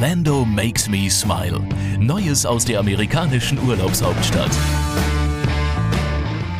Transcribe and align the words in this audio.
Orlando 0.00 0.44
makes 0.44 0.88
me 0.88 1.10
smile. 1.10 1.60
Neues 1.98 2.46
aus 2.46 2.64
der 2.64 2.78
amerikanischen 2.78 3.58
Urlaubshauptstadt. 3.66 4.56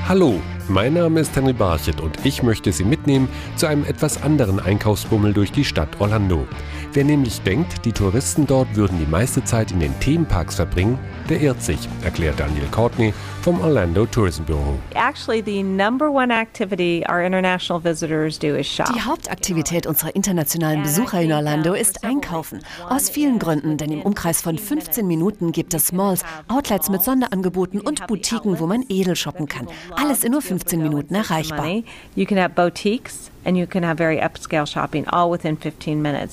Hallo, 0.08 0.40
mein 0.66 0.94
Name 0.94 1.20
ist 1.20 1.36
Henry 1.36 1.52
Barchet 1.52 2.00
und 2.00 2.18
ich 2.26 2.42
möchte 2.42 2.72
Sie 2.72 2.82
mitnehmen 2.82 3.28
zu 3.54 3.68
einem 3.68 3.84
etwas 3.84 4.20
anderen 4.20 4.58
Einkaufsbummel 4.58 5.34
durch 5.34 5.52
die 5.52 5.64
Stadt 5.64 6.00
Orlando. 6.00 6.48
Wer 6.94 7.04
nämlich 7.04 7.42
denkt, 7.42 7.84
die 7.84 7.92
Touristen 7.92 8.46
dort 8.46 8.74
würden 8.74 8.98
die 8.98 9.10
meiste 9.10 9.44
Zeit 9.44 9.72
in 9.72 9.80
den 9.80 9.98
Themenparks 10.00 10.54
verbringen, 10.54 10.98
der 11.28 11.38
irrt 11.40 11.62
sich, 11.62 11.78
erklärt 12.02 12.40
Daniel 12.40 12.66
Courtney 12.70 13.12
vom 13.42 13.60
Orlando 13.60 14.06
Tourism 14.06 14.44
Bureau. 14.44 14.78
Die 18.94 19.02
Hauptaktivität 19.02 19.86
unserer 19.86 20.16
internationalen 20.16 20.82
Besucher 20.82 21.20
in 21.20 21.32
Orlando 21.32 21.74
ist 21.74 22.04
Einkaufen. 22.04 22.60
Aus 22.88 23.10
vielen 23.10 23.38
Gründen, 23.38 23.76
denn 23.76 23.92
im 23.92 24.00
Umkreis 24.00 24.40
von 24.40 24.56
15 24.56 25.06
Minuten 25.06 25.52
gibt 25.52 25.74
es 25.74 25.92
Malls, 25.92 26.24
Outlets 26.48 26.88
mit 26.88 27.02
Sonderangeboten 27.02 27.82
und 27.82 28.06
Boutiquen, 28.06 28.58
wo 28.58 28.66
man 28.66 28.82
edel 28.88 29.14
shoppen 29.14 29.46
kann. 29.46 29.68
Alles 29.94 30.24
in 30.24 30.32
nur 30.32 30.40
15 30.42 30.82
Minuten 30.82 31.14
erreichbar. 31.14 31.66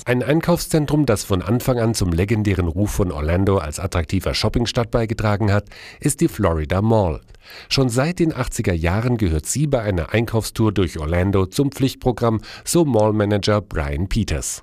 Ein 0.06 0.22
Einkaufszentrum, 0.22 1.06
das 1.06 1.24
von 1.24 1.42
Anfang 1.42 1.80
an 1.80 1.94
zum 1.94 2.12
legendären 2.12 2.68
Ruf 2.68 2.92
von 2.92 3.10
Orlando 3.10 3.58
als 3.58 3.80
attraktiver 3.80 4.34
Shoppingstadt 4.34 4.92
beigetragen 4.92 5.50
hat, 5.50 5.64
ist 6.02 6.20
die 6.20 6.28
Florida 6.28 6.82
Mall. 6.82 7.22
Schon 7.70 7.90
seit 7.90 8.20
den 8.20 8.34
80er 8.34 8.74
Jahren 8.74 9.18
gehört 9.18 9.46
sie 9.46 9.68
bei 9.68 9.82
einer 9.82 10.14
Einkaufstour 10.14 10.72
durch 10.72 11.00
Orlando 11.00 11.46
zum 11.46 11.72
Pflichtprogramm, 11.72 12.42
so 12.64 12.86
Mallmanager 12.86 13.62
Brian 13.62 14.08
Peters. 14.08 14.62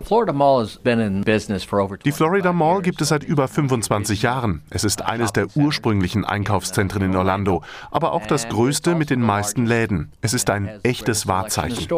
Die 2.05 2.13
Florida 2.13 2.53
Mall 2.53 2.83
gibt 2.83 3.01
es 3.01 3.09
seit 3.09 3.25
über 3.25 3.49
25 3.49 4.23
Jahren. 4.23 4.63
Es 4.71 4.85
ist 4.85 5.03
eines 5.03 5.33
der 5.33 5.47
ursprünglichen 5.55 6.25
Einkaufszentren 6.25 7.03
in 7.03 7.17
Orlando, 7.17 7.63
aber 7.91 8.13
auch 8.13 8.27
das 8.27 8.49
größte 8.49 8.95
mit 8.95 9.11
den 9.11 9.21
meisten 9.21 9.67
Läden. 9.67 10.13
Es 10.21 10.35
ist 10.35 10.51
ein 10.51 10.69
echtes 10.83 11.27
Wahrzeichen. 11.27 11.89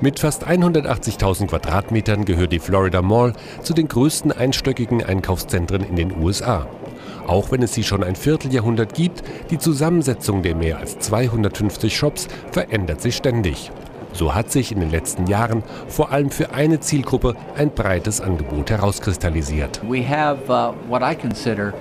Mit 0.00 0.20
fast 0.20 0.46
180.000 0.46 1.46
Quadratmetern 1.46 2.24
gehört 2.24 2.52
die 2.52 2.58
Florida 2.58 3.02
Mall 3.02 3.32
zu 3.62 3.74
den 3.74 3.88
größten 3.88 4.32
einstöckigen 4.32 5.04
Einkaufszentren 5.04 5.82
in 5.82 5.96
den 5.96 6.16
USA. 6.22 6.66
Auch 7.28 7.52
wenn 7.52 7.62
es 7.62 7.74
sie 7.74 7.84
schon 7.84 8.02
ein 8.02 8.16
Vierteljahrhundert 8.16 8.94
gibt, 8.94 9.22
die 9.50 9.58
Zusammensetzung 9.58 10.42
der 10.42 10.54
mehr 10.54 10.78
als 10.78 10.98
250 10.98 11.94
Shops 11.94 12.26
verändert 12.52 13.02
sich 13.02 13.16
ständig. 13.16 13.70
So 14.14 14.34
hat 14.34 14.50
sich 14.50 14.72
in 14.72 14.80
den 14.80 14.90
letzten 14.90 15.26
Jahren 15.26 15.62
vor 15.88 16.10
allem 16.10 16.30
für 16.30 16.52
eine 16.52 16.80
Zielgruppe 16.80 17.36
ein 17.54 17.70
breites 17.70 18.22
Angebot 18.22 18.70
herauskristallisiert. 18.70 19.82
We 19.86 20.02
have 20.08 20.50
uh, 20.50 20.72
what 20.88 21.02
I 21.02 21.14
consider 21.14 21.74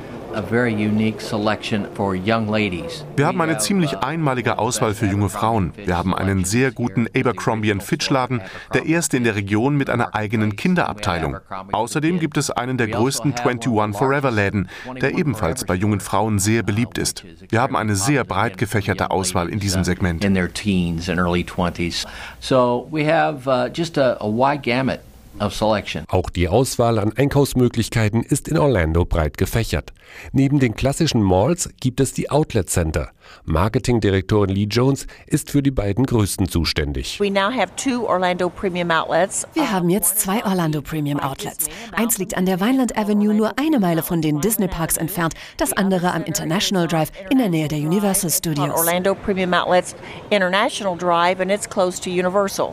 wir 3.15 3.25
haben 3.25 3.41
eine 3.41 3.57
ziemlich 3.57 3.97
einmalige 3.97 4.59
Auswahl 4.59 4.93
für 4.93 5.05
junge 5.05 5.29
Frauen. 5.29 5.73
Wir 5.75 5.97
haben 5.97 6.15
einen 6.15 6.45
sehr 6.45 6.71
guten 6.71 7.07
Abercrombie 7.15 7.73
Fitch 7.79 8.09
Laden, 8.09 8.41
der 8.73 8.85
erste 8.85 9.17
in 9.17 9.23
der 9.23 9.35
Region 9.35 9.75
mit 9.75 9.89
einer 9.89 10.15
eigenen 10.15 10.55
Kinderabteilung. 10.55 11.37
Außerdem 11.71 12.19
gibt 12.19 12.37
es 12.37 12.51
einen 12.51 12.77
der 12.77 12.87
größten 12.87 13.33
21 13.33 13.97
Forever 13.97 14.31
Läden, 14.31 14.69
der 15.01 15.17
ebenfalls 15.17 15.65
bei 15.65 15.75
jungen 15.75 15.99
Frauen 15.99 16.39
sehr 16.39 16.63
beliebt 16.63 16.97
ist. 16.97 17.23
Wir 17.49 17.61
haben 17.61 17.75
eine 17.75 17.95
sehr 17.95 18.23
breit 18.23 18.57
gefächerte 18.57 19.11
Auswahl 19.11 19.49
in 19.49 19.59
diesem 19.59 19.83
Segment. 19.83 20.23
Auch 26.07 26.29
die 26.29 26.47
Auswahl 26.47 26.99
an 26.99 27.13
Einkaufsmöglichkeiten 27.13 28.23
ist 28.23 28.47
in 28.47 28.57
Orlando 28.57 29.05
breit 29.05 29.37
gefächert. 29.37 29.93
Neben 30.31 30.59
den 30.59 30.75
klassischen 30.75 31.21
Malls 31.21 31.69
gibt 31.79 31.99
es 31.99 32.13
die 32.13 32.29
Outlet 32.29 32.69
Center. 32.69 33.11
Marketingdirektorin 33.45 34.49
Lee 34.49 34.67
Jones 34.69 35.07
ist 35.27 35.51
für 35.51 35.61
die 35.61 35.71
beiden 35.71 36.05
größten 36.05 36.49
zuständig. 36.49 37.19
Wir 37.19 37.33
haben 39.71 39.89
jetzt 39.89 40.19
zwei 40.19 40.45
Orlando 40.45 40.81
Premium 40.81 41.19
Outlets. 41.19 41.67
Eins 41.91 42.17
liegt 42.17 42.35
an 42.37 42.45
der 42.45 42.59
Vineland 42.59 42.97
Avenue 42.97 43.33
nur 43.33 43.59
eine 43.59 43.79
Meile 43.79 44.01
von 44.03 44.21
den 44.21 44.41
Disney 44.41 44.67
Parks 44.67 44.97
entfernt, 44.97 45.33
das 45.57 45.73
andere 45.73 46.13
am 46.13 46.23
International 46.23 46.87
Drive 46.87 47.11
in 47.29 47.37
der 47.37 47.49
Nähe 47.49 47.67
der 47.67 47.79
Universal 47.79 48.29
Studios. 48.29 48.87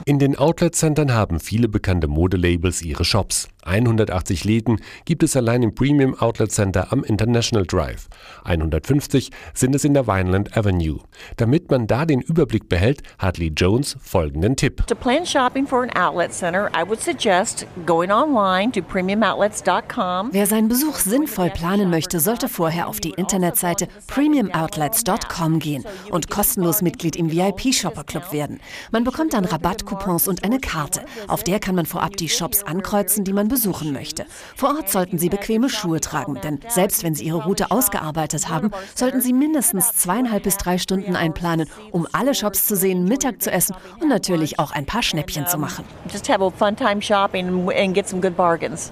In 0.04 0.18
den 0.18 0.38
Outlet 0.38 0.74
Centern 0.74 1.12
haben 1.12 1.40
viele 1.40 1.68
bekannte 1.68 2.08
Modelabels 2.08 2.54
Labels 2.54 2.82
ihre 2.82 3.04
Shops. 3.04 3.48
180 3.64 4.44
Läden 4.44 4.80
gibt 5.04 5.22
es 5.22 5.36
allein 5.36 5.62
im 5.62 5.74
Premium 5.74 6.14
Outlet 6.14 6.52
Center 6.52 6.92
am 6.92 7.02
International 7.04 7.66
Drive. 7.66 8.08
150 8.44 9.30
sind 9.54 9.74
es 9.74 9.84
in 9.84 9.94
der 9.94 10.06
Vineland 10.06 10.56
Avenue. 10.56 11.00
Damit 11.36 11.70
man 11.70 11.86
da 11.86 12.04
den 12.04 12.20
Überblick 12.20 12.68
behält, 12.68 13.02
hat 13.18 13.38
Lee 13.38 13.52
Jones 13.56 13.96
folgenden 14.00 14.56
Tipp. 14.56 14.86
To 14.86 14.94
plan 14.94 15.24
shopping 15.24 15.66
for 15.66 15.82
an 15.82 15.90
outlet 15.96 16.32
center, 16.32 16.70
I 16.74 16.86
would 16.86 17.00
suggest 17.00 17.66
going 17.86 18.10
online 18.10 18.72
to 18.72 18.80
premiumoutlets.com. 18.80 20.28
Wer 20.32 20.46
seinen 20.46 20.68
Besuch 20.68 20.96
sinnvoll 20.96 21.50
planen 21.50 21.90
möchte, 21.90 22.20
sollte 22.20 22.48
vorher 22.48 22.88
auf 22.88 23.00
die 23.00 23.10
Internetseite 23.10 23.88
premiumoutlets.com 24.06 25.58
gehen 25.58 25.84
und 26.10 26.30
kostenlos 26.30 26.82
Mitglied 26.82 27.16
im 27.16 27.30
VIP 27.30 27.72
Shopper 27.74 28.04
Club 28.04 28.32
werden. 28.32 28.60
Man 28.90 29.04
bekommt 29.04 29.32
dann 29.32 29.44
Rabattcoupons 29.44 30.28
und 30.28 30.44
eine 30.44 30.60
Karte. 30.60 31.02
Auf 31.28 31.44
der 31.44 31.60
kann 31.60 31.74
man 31.74 31.86
vorab 31.86 32.16
die 32.16 32.28
Shops 32.28 32.62
ankreuzen, 32.62 33.24
die 33.24 33.32
man 33.32 33.48
besuchen 33.54 33.92
möchte. 33.92 34.26
Vor 34.56 34.70
Ort 34.70 34.90
sollten 34.90 35.16
Sie 35.16 35.28
bequeme 35.28 35.68
Schuhe 35.68 36.00
tragen, 36.00 36.40
denn 36.42 36.58
selbst 36.68 37.04
wenn 37.04 37.14
Sie 37.14 37.24
Ihre 37.24 37.44
Route 37.44 37.70
ausgearbeitet 37.70 38.48
haben, 38.48 38.72
sollten 38.96 39.20
Sie 39.20 39.32
mindestens 39.32 39.92
zweieinhalb 39.92 40.42
bis 40.42 40.56
drei 40.56 40.76
Stunden 40.76 41.14
einplanen, 41.14 41.68
um 41.92 42.08
alle 42.10 42.34
Shops 42.34 42.66
zu 42.66 42.74
sehen, 42.74 43.04
Mittag 43.04 43.40
zu 43.40 43.52
essen 43.52 43.76
und 44.00 44.08
natürlich 44.08 44.58
auch 44.58 44.72
ein 44.72 44.86
paar 44.86 45.04
Schnäppchen 45.04 45.46
zu 45.46 45.56
machen. 45.56 45.84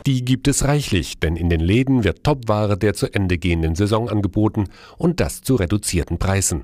Die 0.06 0.24
gibt 0.24 0.48
es 0.48 0.64
reichlich, 0.64 1.18
denn 1.18 1.36
in 1.36 1.50
den 1.50 1.60
Läden 1.60 2.04
wird 2.04 2.22
Topware 2.22 2.78
der 2.78 2.94
zu 2.94 3.12
Ende 3.12 3.38
gehenden 3.38 3.74
Saison 3.74 4.08
angeboten 4.08 4.68
und 4.96 5.18
das 5.18 5.42
zu 5.42 5.56
reduzierten 5.56 6.18
Preisen. 6.18 6.62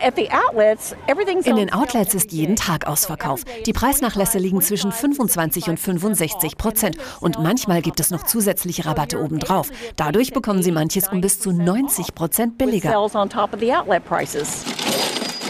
In 1.45 1.57
den 1.57 1.73
Outlets 1.73 2.15
ist 2.15 2.31
jeden 2.31 2.55
Tag 2.55 2.87
Ausverkauf. 2.87 3.43
Die 3.67 3.73
Preisnachlässe 3.73 4.39
liegen 4.39 4.61
zwischen 4.61 4.93
25 4.93 5.69
und 5.69 5.81
65 5.81 6.57
Prozent 6.57 6.97
und 7.21 7.43
manchmal 7.43 7.83
gibt 7.89 8.01
es 8.01 8.11
noch 8.11 8.25
zusätzliche 8.25 8.85
Rabatte 8.85 9.19
obendrauf. 9.19 9.71
Dadurch 9.97 10.35
bekommen 10.35 10.63
Sie 10.63 10.73
manches 10.73 11.09
um 11.09 11.23
bis 11.23 11.41
zu 11.41 11.53
90 11.53 12.15
Prozent 12.15 12.59
billiger. 12.59 12.91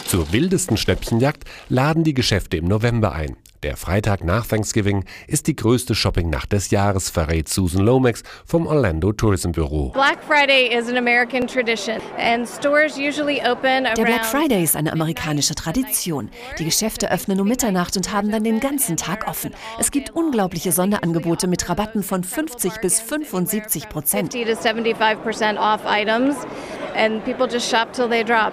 Zur 0.06 0.32
wildesten 0.32 0.76
Schnäppchenjagd 0.76 1.42
laden 1.68 2.04
die 2.04 2.14
Geschäfte 2.14 2.56
im 2.56 2.66
November 2.66 3.10
ein. 3.10 3.36
Der 3.64 3.76
Freitag 3.76 4.22
nach 4.22 4.46
Thanksgiving 4.46 5.04
ist 5.26 5.48
die 5.48 5.56
größte 5.56 5.96
Shoppingnacht 5.96 6.52
des 6.52 6.70
Jahres, 6.70 7.10
verrät 7.10 7.48
Susan 7.48 7.84
Lomax 7.84 8.22
vom 8.46 8.68
Orlando 8.68 9.12
Tourism 9.12 9.50
Bureau. 9.50 9.90
Black 9.90 10.22
Friday 10.22 10.72
is 10.72 10.88
an 10.88 10.96
American 10.96 11.44
tradition 11.44 11.96
and 12.18 12.48
stores 12.48 12.96
usually 12.96 13.40
open 13.40 13.82
Der 13.96 14.04
Black 14.04 14.24
Friday 14.24 14.62
ist 14.62 14.76
eine 14.76 14.92
amerikanische 14.92 15.56
Tradition. 15.56 16.30
Die 16.60 16.66
Geschäfte 16.66 17.10
öffnen 17.10 17.40
um 17.40 17.48
Mitternacht 17.48 17.96
und 17.96 18.12
haben 18.12 18.30
dann 18.30 18.44
den 18.44 18.60
ganzen 18.60 18.96
Tag 18.96 19.26
offen. 19.26 19.50
Es 19.80 19.90
gibt 19.90 20.10
unglaubliche 20.10 20.70
Sonderangebote 20.70 21.48
mit 21.48 21.68
Rabatten 21.68 22.04
von 22.04 22.22
50 22.22 22.74
bis 22.80 23.00
75 23.00 23.88
Prozent. 23.88 24.34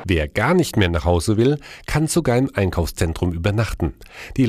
Wer 0.05 0.27
gar 0.27 0.53
nicht 0.53 0.77
mehr 0.77 0.89
nach 0.89 1.05
Hause 1.05 1.37
will, 1.37 1.59
kann 1.87 2.07
sogar 2.07 2.37
im 2.37 2.51
Einkaufszentrum 2.53 3.33
übernachten. 3.33 3.93
Die 4.37 4.45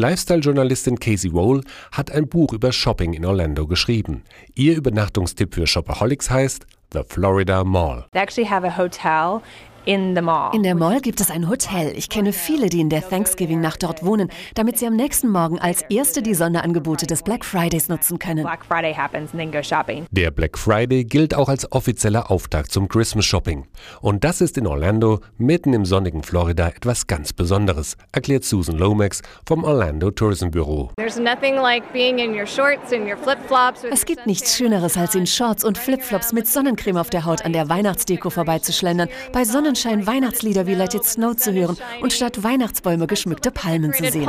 Lifestyle-Journalistin 0.46 0.98
Casey 1.00 1.30
Roll 1.30 1.62
hat 1.92 2.10
ein 2.10 2.28
Buch 2.28 2.52
über 2.52 2.72
Shopping 2.72 3.14
in 3.14 3.24
Orlando 3.24 3.66
geschrieben. 3.66 4.22
Ihr 4.54 4.76
Übernachtungstipp 4.76 5.54
für 5.54 5.66
Shopaholics 5.66 6.30
heißt 6.30 6.66
The 6.92 7.00
Florida 7.08 7.64
Mall. 7.64 8.06
They 8.12 8.22
actually 8.22 8.48
have 8.48 8.66
a 8.66 8.76
hotel 8.76 9.42
in 9.86 10.14
the 10.14 10.22
mall. 10.22 10.54
In 10.54 10.62
der 10.62 10.74
Mall 10.74 11.00
gibt 11.00 11.20
es 11.20 11.30
ein 11.30 11.48
Hotel. 11.48 11.92
Ich 11.96 12.08
kenne 12.08 12.32
viele, 12.32 12.68
die 12.68 12.80
in 12.80 12.90
der 12.90 13.08
Thanksgiving-Nacht 13.08 13.82
dort 13.82 14.04
wohnen, 14.04 14.30
damit 14.54 14.78
sie 14.78 14.86
am 14.86 14.96
nächsten 14.96 15.28
Morgen 15.28 15.58
als 15.58 15.82
Erste 15.88 16.22
die 16.22 16.34
Sonderangebote 16.34 17.06
des 17.06 17.22
Black 17.22 17.44
Fridays 17.44 17.88
nutzen 17.88 18.18
können. 18.18 18.42
Black 18.42 18.66
Friday 18.66 18.92
happens 18.92 19.30
and 19.32 19.40
then 19.40 19.52
go 19.52 19.62
shopping. 19.62 20.06
Der 20.10 20.30
Black 20.30 20.58
Friday 20.58 21.04
gilt 21.04 21.34
auch 21.34 21.48
als 21.48 21.70
offizieller 21.72 22.30
Auftakt 22.30 22.72
zum 22.72 22.88
Christmas 22.88 23.24
Shopping. 23.24 23.66
Und 24.00 24.24
das 24.24 24.40
ist 24.40 24.58
in 24.58 24.66
Orlando, 24.66 25.20
mitten 25.38 25.72
im 25.72 25.84
sonnigen 25.84 26.22
Florida, 26.22 26.68
etwas 26.68 27.06
ganz 27.06 27.32
Besonderes, 27.32 27.96
erklärt 28.12 28.44
Susan 28.44 28.76
Lomax 28.76 29.22
vom 29.46 29.62
Orlando 29.64 30.10
Tourism 30.10 30.50
Bureau. 30.50 30.90
Es 30.96 31.16
gibt 34.04 34.26
nichts 34.26 34.56
Schöneres, 34.56 34.96
als 34.96 35.14
in 35.14 35.26
Shorts 35.26 35.64
und 35.64 35.78
Flipflops 35.78 36.32
mit 36.32 36.48
Sonnencreme 36.48 36.96
auf 36.96 37.10
der 37.10 37.24
Haut 37.24 37.44
an 37.44 37.52
der 37.52 37.68
Weihnachtsdeko 37.68 38.30
vorbeizuschlendern, 38.30 39.08
bei 39.32 39.44
Sonnen 39.44 39.75
Sonnenschein 39.76 40.06
Weihnachtslieder 40.06 40.66
wie 40.66 40.74
Let 40.74 40.94
It 40.94 41.04
Snow 41.04 41.36
zu 41.36 41.52
hören 41.52 41.76
und 42.00 42.10
statt 42.10 42.42
Weihnachtsbäume 42.42 43.06
geschmückte 43.06 43.50
Palmen 43.50 43.92
zu 43.92 44.10
sehen. 44.10 44.26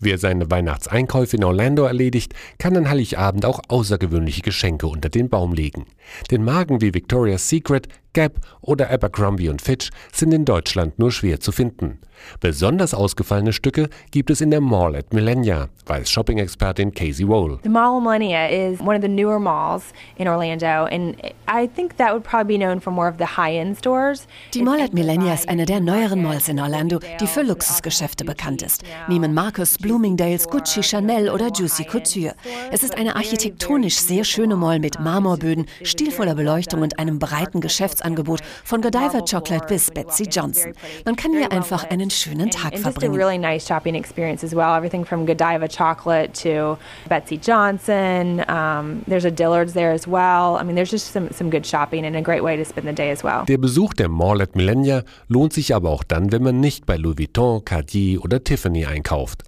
Wer 0.00 0.18
seine 0.18 0.50
Weihnachtseinkäufe 0.50 1.36
in 1.36 1.44
Orlando 1.44 1.84
erledigt, 1.84 2.34
kann 2.58 2.76
an 2.76 2.90
Heiligabend 2.90 3.44
auch 3.46 3.60
außergewöhnliche 3.68 4.42
Geschenke 4.42 4.88
unter 4.88 5.10
den 5.10 5.28
Baum 5.28 5.52
legen. 5.52 5.86
Denn 6.30 6.42
Marken 6.42 6.80
wie 6.80 6.92
Victoria's 6.92 7.48
Secret, 7.48 7.86
Gap 8.12 8.40
oder 8.62 8.90
Abercrombie 8.90 9.52
Fitch 9.62 9.90
sind 10.12 10.32
in 10.32 10.44
Deutschland 10.44 10.98
nur 10.98 11.12
schwer 11.12 11.38
zu 11.38 11.52
finden. 11.52 12.00
Besonders 12.40 12.94
ausgefallene 12.94 13.52
Stücke 13.52 13.88
gibt 14.10 14.30
es 14.30 14.40
in 14.40 14.50
der 14.50 14.60
Mall 14.60 14.96
at 14.96 15.12
Millenia, 15.12 15.68
weiß 15.86 16.10
Shopping-Expertin 16.10 16.92
Casey 16.92 17.26
Wohl. 17.26 17.58
The 17.62 17.68
Mall 17.68 17.98
of 17.98 18.02
Millenia 18.02 18.48
is 18.48 18.80
one 18.80 18.96
of 18.96 19.02
the 19.02 19.08
newer 19.08 19.38
malls 19.38 19.84
in 20.16 20.28
Orlando 20.28 20.86
and 20.86 21.16
I 21.48 21.68
think 21.68 21.96
that 21.98 22.12
would 22.12 22.24
probably 22.24 22.58
be 22.58 22.64
known 22.64 22.80
for 22.80 22.92
more 22.92 23.08
of 23.08 23.18
the 23.18 23.36
high-end 23.36 23.78
stores. 23.78 24.26
Die 24.52 24.62
Mall 24.62 24.80
at 24.80 24.92
Millenia 24.92 25.34
ist 25.34 25.48
eine 25.48 25.66
der 25.66 25.80
neueren 25.80 26.22
Malls 26.22 26.48
in 26.48 26.58
Orlando, 26.58 26.98
die 27.20 27.26
für 27.26 27.42
Luxusgeschäfte 27.42 28.24
bekannt 28.24 28.62
ist. 28.62 28.82
Neiman 29.08 29.34
Marcus, 29.34 29.78
Bloomingdale's, 29.78 30.48
Gucci, 30.48 30.82
Chanel 30.82 31.30
oder 31.30 31.50
Juicy 31.52 31.84
Couture. 31.84 32.34
Es 32.72 32.82
ist 32.82 32.96
eine 32.96 33.16
architektonisch 33.16 33.96
sehr 33.96 34.24
schöne 34.24 34.56
Mall 34.56 34.80
mit 34.80 34.98
Marmorböden, 35.00 35.66
stilvoller 35.82 36.34
Beleuchtung 36.34 36.82
und 36.82 36.98
einem 36.98 37.18
breiten 37.18 37.60
Geschäftsangebot 37.60 38.40
von 38.64 38.80
Godiva 38.80 39.20
Chocolate 39.20 39.66
bis 39.66 39.90
Betsy 39.90 40.24
Johnson. 40.24 40.72
Man 41.04 41.16
kann 41.16 41.32
hier 41.32 41.52
einfach 41.52 41.84
einen 41.84 42.05
schönen 42.10 42.50
Tag 42.50 42.78
verbringen. 42.78 43.14
really 43.14 43.38
nice 43.38 43.66
shopping 43.66 43.94
experience 43.94 44.44
as 44.44 44.54
well. 44.54 44.74
Everything 44.74 45.04
from 45.04 45.26
Godiva 45.26 45.68
chocolate 45.68 46.32
to 46.42 46.78
Betsy 47.08 47.38
Johnson. 47.38 48.44
Um, 48.48 49.02
there's 49.06 49.24
a 49.24 49.30
Dillard's 49.30 49.72
there 49.72 49.92
as 49.92 50.06
well. 50.06 50.56
I 50.56 50.64
mean, 50.64 50.76
there's 50.76 50.90
just 50.90 51.12
some, 51.12 51.30
some 51.32 51.50
good 51.50 51.66
shopping 51.66 52.04
and 52.04 52.16
a 52.16 52.22
great 52.22 52.42
way 52.42 52.56
to 52.56 52.64
spend 52.64 52.86
the 52.86 52.92
day 52.92 53.10
as 53.10 53.22
well. 53.22 53.44
Der 53.46 53.58
Besuch 53.58 53.94
der 53.94 54.08
Mall 54.08 54.40
at 54.42 54.54
Millenia 54.56 55.02
lohnt 55.28 55.52
sich 55.52 55.74
aber 55.74 55.90
auch 55.90 56.04
dann, 56.04 56.32
wenn 56.32 56.42
man 56.42 56.60
nicht 56.60 56.86
bei 56.86 56.96
Louis 56.96 57.18
Vuitton, 57.18 57.64
Cartier 57.64 58.22
oder 58.24 58.42
Tiffany 58.42 58.86
einkauft. 58.86 59.44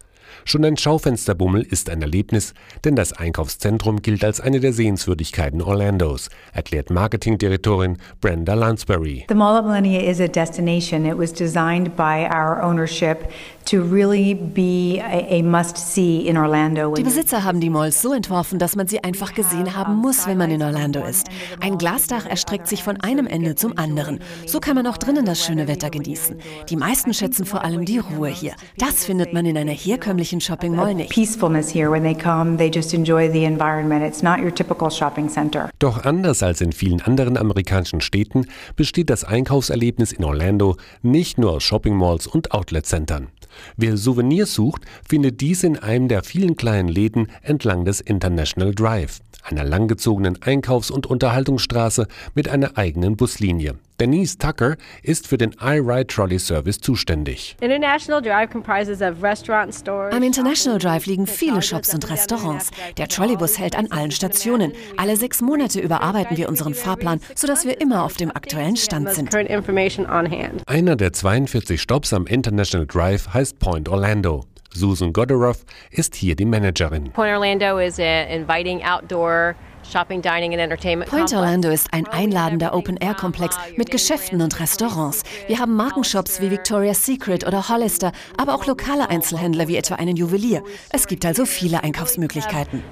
Schon 0.51 0.65
ein 0.65 0.79
Schaufensterbummel 0.79 1.61
ist 1.61 1.91
ein 1.91 2.01
Erlebnis, 2.01 2.55
denn 2.83 2.97
das 2.97 3.13
Einkaufszentrum 3.13 4.01
gilt 4.01 4.25
als 4.25 4.41
eine 4.41 4.61
der 4.61 4.73
Sehenswürdigkeiten 4.73 5.61
Orlandos, 5.61 6.31
erklärt 6.55 6.89
Marketingdirektorin 6.89 7.99
Brenda 8.23 8.55
Lansbury. 8.55 9.27
The 9.29 9.35
Mall 9.35 9.61
of 9.61 9.67
Millennia 9.67 10.01
is 10.11 10.23
a 10.23 10.27
destination. 10.27 11.05
It 11.05 11.19
was 11.19 11.35
designed 11.35 11.95
by 11.97 12.27
our 12.33 12.63
ownership 12.63 13.31
to 13.67 13.83
really 13.83 14.35
be 14.35 15.03
a, 15.03 15.43
must-see 15.43 16.27
in 16.27 16.39
Orlando. 16.39 16.95
Die 16.95 17.03
Besitzer 17.03 17.45
haben 17.45 17.61
die 17.61 17.69
Malls 17.69 18.01
so 18.01 18.15
entworfen, 18.15 18.59
dass 18.59 18.75
man 18.75 18.89
sie 18.89 19.05
einfach 19.05 19.35
gesehen 19.35 19.77
haben 19.77 19.97
muss, 19.97 20.27
wenn 20.27 20.39
man 20.39 20.51
in 20.51 20.63
Orlando 20.63 21.05
ist. 21.05 21.29
Ein 21.61 21.77
Glasdach 21.77 22.25
erstreckt 22.25 22.67
sich 22.67 22.83
von 22.83 22.99
einem 23.03 23.27
Ende 23.27 23.55
zum 23.55 23.77
anderen. 23.77 24.21
So 24.47 24.61
kann 24.61 24.77
man 24.77 24.87
auch 24.87 24.97
drinnen 24.97 25.27
das 25.27 25.45
schöne 25.45 25.69
Wetter 25.69 25.91
genießen. 25.91 26.39
Die 26.71 26.77
meisten 26.77 27.13
schätzen 27.13 27.45
vor 27.45 27.63
allem 27.63 27.85
die 27.85 27.99
Ruhe 27.99 28.29
hier. 28.29 28.55
Das 28.79 29.05
findet 29.05 29.35
man 29.35 29.45
in 29.45 29.59
einer 29.59 29.73
herkömmlichen 29.73 30.38
Shopping 30.41 30.75
Mall 30.75 30.95
nicht. 30.95 31.11
Peacefulness 31.11 31.73
here 31.73 31.91
when 31.91 32.03
they 32.03 32.15
come, 32.15 32.57
they 32.57 32.71
just 32.73 32.95
enjoy 32.95 33.31
the 33.31 33.45
environment. 33.45 34.05
It's 34.05 34.23
not 34.23 34.41
your 34.41 34.55
typical 34.55 34.91
shopping 34.91 35.29
center. 35.29 35.71
Doch 35.79 36.05
anders 36.05 36.43
als 36.43 36.61
in 36.61 36.73
vielen 36.73 37.01
anderen 37.01 37.37
amerikanischen 37.37 38.01
Städten 38.01 38.47
besteht 38.77 39.11
das 39.11 39.25
Einkaufserlebnis 39.25 40.13
in 40.13 40.25
Orlando 40.25 40.77
nicht 41.03 41.39
nur 41.39 41.53
aus 41.53 41.63
Shopping 41.63 41.97
Malls 41.97 42.27
und 42.27 42.53
Outlet-Centern. 42.53 43.29
Wer 43.77 43.97
Souvenirs 43.97 44.55
sucht, 44.55 44.83
findet 45.09 45.41
dies 45.41 45.65
in 45.65 45.79
einem 45.79 46.09
der 46.09 46.23
vielen 46.23 46.57
kleinen 46.57 46.89
Läden 46.89 47.29
entlang 47.43 47.85
des 47.85 48.01
International 48.01 48.75
Drive, 48.75 49.21
einer 49.43 49.65
langgezogenen 49.65 50.41
Einkaufs- 50.43 50.91
und 50.91 51.07
Unterhaltungsstraße 51.07 52.07
mit 52.35 52.49
einer 52.49 52.77
eigenen 52.77 53.17
Buslinie. 53.17 53.75
Denise 54.01 54.39
Tucker 54.39 54.77
ist 55.03 55.27
für 55.27 55.39
den 55.39 55.57
iRide 55.61 56.07
Trolley 56.07 56.39
Service 56.39 56.79
zuständig. 56.79 57.57
International 57.61 58.23
Drive 58.23 58.51
comprises 58.51 59.03
of 59.03 59.23
restaurant 59.23 59.75
stores. 59.75 60.15
Am 60.15 60.23
International 60.23 60.79
Drive 60.79 61.07
liegen 61.07 61.27
viele 61.27 61.63
Shops 61.63 61.93
und 61.95 62.09
Restaurants. 62.09 62.71
Der 62.97 63.09
Trolleybus 63.09 63.59
hält 63.59 63.77
an 63.77 63.91
allen 63.91 64.13
Stationen. 64.13 64.73
Alle 64.97 65.17
sechs 65.17 65.43
Monate 65.43 65.81
überarbeiten 65.81 66.37
wir 66.37 66.49
unseren 66.49 66.75
Fahrplan, 66.75 67.21
sodass 67.35 67.65
wir 67.65 67.81
immer 67.81 68.05
auf 68.05 68.17
dem 68.17 68.31
aktuellen 68.31 68.77
Stand 68.77 69.11
sind. 69.11 69.35
Einer 69.35 70.97
der 70.97 71.13
42 71.13 71.81
Stops 71.81 72.13
am 72.13 72.27
International 72.27 72.87
Drive 72.87 73.35
heißt 73.35 73.59
Point 73.59 73.89
Orlando. 73.89 74.45
Susan 74.73 75.13
Godoroff 75.13 75.65
ist 75.91 76.15
hier 76.15 76.37
die 76.37 76.45
Managerin. 76.45 77.11
Point 77.13 77.35
Orlando 77.35 77.79
is 77.79 77.99
an 77.99 78.29
inviting 78.29 78.83
outdoor 78.85 79.57
Shopping, 79.91 80.21
Dining 80.21 80.53
and 80.53 80.61
Entertainment 80.61 81.11
Point 81.11 81.33
Orlando 81.33 81.71
ist 81.71 81.95
ein 81.95 82.07
einladender 82.09 82.75
Open-Air-Komplex 82.75 83.57
mit 83.77 83.91
Geschäften 83.91 84.43
und 84.43 84.61
Restaurants. 84.61 85.23
Wir 85.47 85.59
haben 85.59 85.75
Markenshops 85.77 86.43
wie 86.43 86.51
Victoria's 86.51 87.07
Secret 87.07 87.47
oder 87.47 87.71
Hollister, 87.71 88.13
aber 88.37 88.55
auch 88.55 88.67
lokale 88.67 89.09
Einzelhändler 89.09 89.67
wie 89.67 89.79
etwa 89.79 89.95
einen 89.95 90.15
Juwelier. 90.15 90.63
Es 90.91 91.07
gibt 91.07 91.25
also 91.25 91.47
viele 91.47 91.83
Einkaufsmöglichkeiten. 91.83 92.83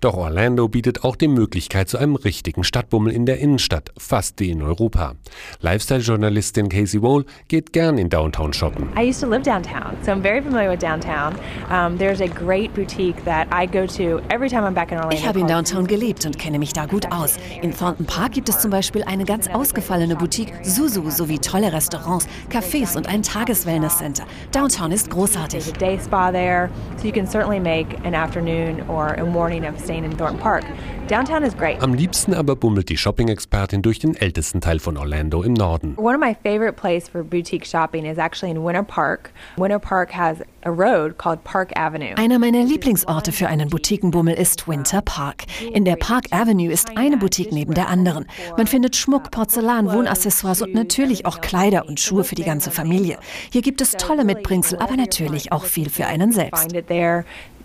Doch 0.00 0.16
Orlando 0.16 0.68
bietet 0.68 1.04
auch 1.04 1.14
die 1.14 1.28
Möglichkeit 1.28 1.88
zu 1.88 1.98
einem 1.98 2.16
richtigen 2.16 2.64
Stadtbummel 2.64 3.12
in 3.12 3.26
der 3.26 3.38
Innenstadt, 3.38 3.90
fast 3.98 4.40
wie 4.40 4.50
in 4.50 4.62
Europa. 4.62 5.14
Lifestyle-Journalistin 5.60 6.68
Casey 6.68 7.00
Wall 7.00 7.24
geht 7.46 7.72
gern 7.72 7.98
in 7.98 8.08
Downtown 8.08 8.52
shoppen. 8.52 8.88
I 8.98 9.08
used 9.08 9.20
to 9.20 9.28
live 9.28 9.44
downtown, 9.44 9.96
so 10.02 10.10
I'm 10.10 10.20
very 10.20 10.42
familiar 10.42 10.70
with 10.70 10.80
downtown. 10.80 11.36
Um, 11.70 11.96
there's 11.98 12.20
a 12.20 12.26
great 12.26 12.74
boutique 12.74 13.24
that 13.24 13.46
I 13.52 13.66
go 13.66 13.86
to 13.86 14.20
every 14.28 14.39
ich 14.42 15.26
habe 15.26 15.40
in 15.40 15.46
Downtown 15.46 15.86
gelebt 15.86 16.24
und 16.26 16.38
kenne 16.38 16.58
mich 16.58 16.72
da 16.72 16.86
gut 16.86 17.10
aus. 17.12 17.36
In 17.62 17.76
Thornton 17.76 18.06
Park 18.06 18.32
gibt 18.32 18.48
es 18.48 18.58
zum 18.58 18.70
Beispiel 18.70 19.02
eine 19.04 19.24
ganz 19.24 19.48
ausgefallene 19.48 20.16
Boutique, 20.16 20.52
Suzu, 20.62 21.10
sowie 21.10 21.38
tolle 21.38 21.72
Restaurants, 21.72 22.26
Cafés 22.50 22.96
und 22.96 23.08
ein 23.08 23.22
Tages-Wellness-Center. 23.22 24.24
Downtown 24.52 24.92
ist 24.92 25.10
großartig. 25.10 25.64
There's 25.64 25.76
a 25.76 25.78
day 25.78 25.98
spa 25.98 26.30
there, 26.30 26.70
so 26.96 27.06
you 27.06 27.12
can 27.12 27.26
certainly 27.26 27.60
make 27.60 27.96
an 28.04 28.14
afternoon 28.14 28.82
or 28.88 29.14
a 29.18 29.24
morning 29.24 29.64
of 29.66 29.78
staying 29.78 30.04
in 30.04 30.16
Thornton 30.16 30.38
Park. 30.38 30.64
Downtown 31.08 31.42
is 31.42 31.56
great. 31.56 31.82
Am 31.82 31.92
liebsten 31.92 32.34
aber 32.34 32.54
bummelt 32.54 32.88
die 32.88 32.96
Shopping-Expertin 32.96 33.82
durch 33.82 33.98
den 33.98 34.14
ältesten 34.14 34.60
Teil 34.60 34.78
von 34.78 34.96
Orlando 34.96 35.42
im 35.42 35.54
Norden. 35.54 35.96
One 35.96 36.14
of 36.14 36.20
my 36.20 36.36
favorite 36.44 36.74
places 36.74 37.08
for 37.08 37.24
boutique 37.24 37.66
shopping 37.66 38.04
is 38.04 38.16
actually 38.16 38.52
in 38.52 38.64
Winter 38.64 38.84
Park. 38.84 39.32
Winter 39.56 39.80
Park 39.80 40.12
has 40.12 40.36
a 40.62 40.70
road 40.70 41.18
called 41.18 41.42
Park 41.42 41.72
Avenue. 41.76 42.14
Einer 42.16 42.38
meiner 42.38 42.62
Lieblingsorte 42.62 43.32
für 43.32 43.48
einen 43.48 43.70
Boutiquenbummel 43.70 44.29
ist 44.34 44.68
Winter 44.68 45.02
Park. 45.02 45.44
In 45.72 45.84
der 45.84 45.96
Park 45.96 46.26
Avenue 46.30 46.70
ist 46.70 46.96
eine 46.96 47.16
Boutique 47.16 47.52
neben 47.52 47.74
der 47.74 47.88
anderen. 47.88 48.26
Man 48.56 48.66
findet 48.66 48.96
Schmuck, 48.96 49.30
Porzellan, 49.30 49.90
Wohnaccessoires 49.90 50.62
und 50.62 50.74
natürlich 50.74 51.26
auch 51.26 51.40
Kleider 51.40 51.86
und 51.86 52.00
Schuhe 52.00 52.24
für 52.24 52.34
die 52.34 52.44
ganze 52.44 52.70
Familie. 52.70 53.18
Hier 53.52 53.62
gibt 53.62 53.80
es 53.80 53.92
tolle 53.92 54.24
Mitbringsel, 54.24 54.78
aber 54.78 54.96
natürlich 54.96 55.52
auch 55.52 55.64
viel 55.64 55.90
für 55.90 56.06
einen 56.06 56.32
selbst. 56.32 56.68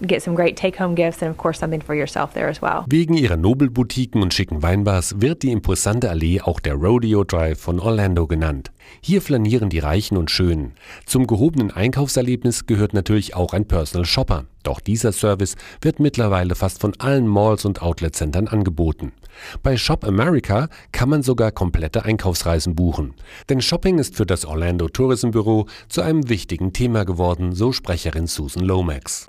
Get 0.02 0.22
some 0.22 0.36
great 0.36 0.58
take-home 0.58 0.96
gifts 0.96 1.22
and 1.22 1.32
of 1.32 1.38
course 1.38 1.60
something 1.60 1.82
for 1.82 1.96
yourself 1.96 2.34
there 2.34 2.50
as 2.50 2.62
well. 2.62 2.84
Wegen 2.88 3.16
ihrer 3.16 3.38
Nobelboutiquen 3.38 4.22
und 4.22 4.34
schicken 4.34 4.62
Weinbars 4.62 5.22
wird 5.22 5.44
die 5.44 5.52
imposante 5.52 6.10
Allee 6.10 6.42
auch 6.42 6.60
der 6.60 6.76
Rodeo 6.76 7.24
Drive 7.24 7.60
von 7.60 7.80
Orlando 7.80 8.28
genannt. 8.28 8.72
Hier 9.02 9.22
flanieren 9.22 9.70
die 9.70 9.80
Reichen 9.80 10.18
und 10.18 10.30
Schönen. 10.32 10.74
Zum 11.06 11.28
gehobenen 11.28 11.72
Einkaufserlebnis 11.72 12.66
gehört 12.66 12.94
natürlich 12.94 13.36
auch 13.36 13.54
ein 13.54 13.68
Personal 13.68 14.06
Shopper. 14.06 14.46
Doch 14.64 14.80
dieser 14.80 15.12
Service 15.12 15.56
wird 15.82 16.00
mittlerweile 16.00 16.56
fast 16.56 16.82
von 16.82 16.94
allen 17.00 17.28
Malls 17.28 17.66
und 17.66 17.82
Outlet-Centern 17.82 18.48
angeboten. 18.48 19.14
Bei 19.64 19.78
Shop 19.78 20.04
America 20.04 20.68
kann 20.92 21.10
man 21.10 21.24
sogar 21.24 21.52
komplette 21.52 22.06
Einkaufsreisen 22.06 22.76
buchen. 22.76 23.14
Denn 23.50 23.62
Shopping 23.62 23.98
ist 24.00 24.16
für 24.16 24.26
das 24.26 24.46
Orlando 24.46 24.88
Tourism 24.90 25.32
Büro 25.32 25.66
zu 25.90 26.02
einem 26.02 26.30
wichtigen 26.30 26.74
Thema 26.74 27.06
geworden, 27.06 27.54
so 27.54 27.72
Sprecherin 27.72 28.28
Susan 28.28 28.64
Lomax. 28.64 29.26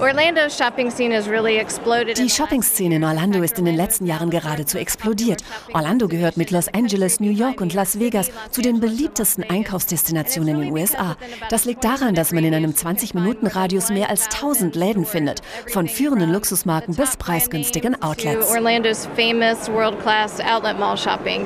Die 2.18 2.30
Shopping-Szene 2.30 2.96
in 2.96 3.04
Orlando 3.04 3.42
ist 3.42 3.58
in 3.58 3.64
den 3.64 3.76
letzten 3.76 4.06
Jahren 4.06 4.30
geradezu 4.30 4.78
explodiert. 4.78 5.42
Orlando 5.72 6.08
gehört 6.08 6.36
mit 6.36 6.50
Los 6.50 6.68
Angeles, 6.68 7.20
New 7.20 7.30
York 7.30 7.60
und 7.60 7.74
Las 7.74 7.98
Vegas 7.98 8.30
zu 8.50 8.62
den 8.62 8.80
beliebtesten 8.80 9.44
Einkaufsdestinationen 9.44 10.56
in 10.56 10.60
den 10.60 10.72
USA. 10.72 11.16
Das 11.50 11.64
liegt 11.64 11.84
daran, 11.84 12.14
dass 12.14 12.32
man 12.32 12.44
in 12.44 12.54
einem 12.54 12.72
20-Minuten-Radius 12.72 13.90
mehr 13.90 14.10
als 14.10 14.26
1000 14.26 14.76
Läden 14.76 15.04
findet, 15.04 15.42
von 15.68 15.88
führenden 15.88 16.32
Luxusmarken 16.32 16.94
bis 16.94 17.16
preisgünstigen 17.16 18.00
Outlets. 18.02 18.52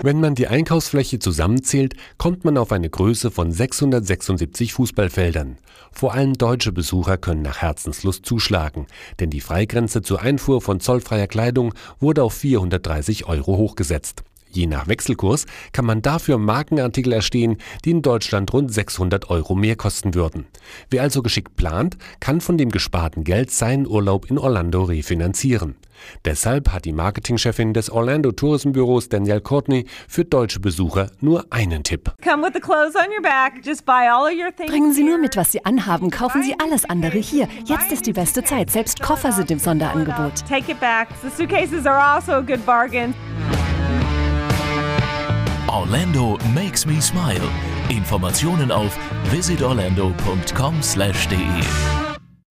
Wenn 0.03 0.21
man 0.21 0.35
die 0.35 0.49
Einkaufsfläche 0.49 1.19
zusammenzählt, 1.19 1.95
kommt 2.19 2.45
man 2.45 2.59
auf 2.59 2.73
eine 2.73 2.91
Größe 2.91 3.31
von 3.31 3.53
676 3.53 4.73
Fußballfeldern. 4.75 5.59
Vor 5.93 6.15
allem 6.15 6.35
deutsche 6.35 6.73
Besucher 6.73 7.17
können 7.17 7.43
nach 7.43 7.59
Herzenslust 7.59 8.25
zuschlagen, 8.25 8.87
denn 9.19 9.31
die 9.31 9.41
Freigrenze 9.41 10.03
zur 10.03 10.21
Einfuhr 10.21 10.61
von 10.61 10.81
zollfreier 10.81 11.27
Kleidung 11.27 11.75
wurde 11.99 12.23
auf 12.23 12.35
430 12.35 13.27
Euro 13.27 13.57
hochgesetzt. 13.57 14.23
Je 14.53 14.67
nach 14.67 14.89
Wechselkurs 14.89 15.47
kann 15.73 15.85
man 15.85 16.03
dafür 16.03 16.39
Markenartikel 16.39 17.13
erstehen, 17.13 17.59
die 17.85 17.91
in 17.91 18.03
Deutschland 18.03 18.53
rund 18.53 18.73
600 18.73 19.31
Euro 19.31 19.55
mehr 19.55 19.77
kosten 19.77 20.15
würden. 20.15 20.47
Wer 20.91 21.03
also 21.03 21.23
geschickt 21.23 21.57
plant, 21.57 21.97
kann 22.19 22.41
von 22.41 22.59
dem 22.59 22.71
gesparten 22.71 23.25
Geld 23.25 23.51
seinen 23.51 23.87
Urlaub 23.87 24.31
in 24.31 24.39
Orlando 24.39 24.83
refinanzieren. 24.83 25.77
Deshalb 26.25 26.73
hat 26.73 26.85
die 26.85 26.93
Marketingchefin 26.93 27.75
des 27.75 27.91
Orlando 27.91 28.33
Tourism 28.33 28.73
Büros 28.73 29.09
Danielle 29.09 29.41
Courtney 29.41 29.87
für 30.09 30.25
deutsche 30.25 30.61
Besucher 30.61 31.11
nur 31.21 31.45
einen 31.51 31.83
Tipp. 31.85 32.13
Bringen 34.67 34.93
Sie 34.95 35.05
nur 35.05 35.19
mit, 35.19 35.37
was 35.37 35.53
Sie 35.53 35.65
anhaben, 35.65 36.11
kaufen 36.11 36.43
Sie 36.43 36.55
alles 36.59 36.85
andere 36.85 37.19
hier. 37.19 37.49
Jetzt 37.65 37.93
ist 37.93 38.07
die 38.07 38.13
beste 38.13 38.43
Zeit, 38.43 38.71
selbst 38.71 39.01
Koffer 39.01 39.33
sind 39.33 39.51
im 39.51 39.59
Sonderangebot. 39.59 40.47
Take 40.49 40.73
it 40.73 40.81
back. 40.81 41.09
The 41.23 41.31
suitcases 41.31 41.87
are 41.87 41.99
also 41.99 42.33
a 42.33 42.41
good 42.41 42.65
bargain. 42.65 43.15
Orlando 45.71 46.37
makes 46.55 46.85
me 46.85 47.01
smile. 47.01 47.49
Informationen 47.89 48.71
auf 48.71 48.95
visitorlando.com/de. 49.31 52.00